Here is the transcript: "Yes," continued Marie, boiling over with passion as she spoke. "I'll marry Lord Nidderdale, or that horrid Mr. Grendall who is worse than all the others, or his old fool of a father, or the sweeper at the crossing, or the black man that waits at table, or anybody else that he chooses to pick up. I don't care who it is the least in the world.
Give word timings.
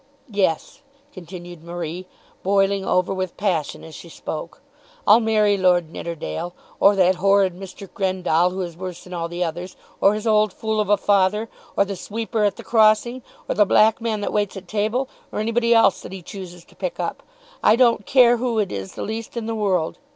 "Yes," 0.31 0.81
continued 1.13 1.63
Marie, 1.63 2.07
boiling 2.41 2.83
over 2.83 3.13
with 3.13 3.37
passion 3.37 3.83
as 3.83 3.93
she 3.93 4.09
spoke. 4.09 4.59
"I'll 5.05 5.19
marry 5.19 5.57
Lord 5.57 5.91
Nidderdale, 5.91 6.55
or 6.79 6.95
that 6.95 7.17
horrid 7.17 7.53
Mr. 7.55 7.87
Grendall 7.93 8.49
who 8.49 8.61
is 8.61 8.75
worse 8.75 9.03
than 9.03 9.13
all 9.13 9.27
the 9.27 9.43
others, 9.43 9.75
or 10.01 10.15
his 10.15 10.25
old 10.25 10.53
fool 10.53 10.79
of 10.81 10.89
a 10.89 10.97
father, 10.97 11.49
or 11.77 11.85
the 11.85 11.95
sweeper 11.95 12.43
at 12.45 12.55
the 12.55 12.63
crossing, 12.63 13.21
or 13.47 13.53
the 13.53 13.63
black 13.63 14.01
man 14.01 14.21
that 14.21 14.33
waits 14.33 14.57
at 14.57 14.67
table, 14.67 15.07
or 15.31 15.37
anybody 15.37 15.71
else 15.71 16.01
that 16.01 16.11
he 16.11 16.23
chooses 16.23 16.65
to 16.65 16.75
pick 16.75 16.99
up. 16.99 17.21
I 17.61 17.75
don't 17.75 18.07
care 18.07 18.37
who 18.37 18.57
it 18.57 18.71
is 18.71 18.95
the 18.95 19.03
least 19.03 19.37
in 19.37 19.45
the 19.45 19.53
world. 19.53 19.99